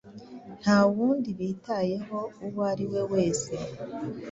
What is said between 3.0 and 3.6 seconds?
wese